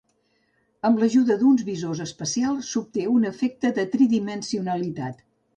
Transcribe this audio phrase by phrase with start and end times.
[0.87, 5.25] Amb l'ajuda d'uns visors especials s'obté un efecte de tridimensionalitat.